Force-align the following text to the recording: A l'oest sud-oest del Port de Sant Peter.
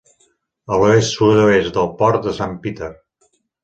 A 0.69 0.79
l'oest 0.85 1.13
sud-oest 1.19 1.79
del 1.79 1.95
Port 2.03 2.29
de 2.29 2.37
Sant 2.43 2.61
Peter. 2.67 2.95